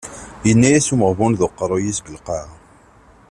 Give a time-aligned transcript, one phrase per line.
[0.47, 2.51] Yenna-as umeɣbun d uqerruy-is deg lqaɛa.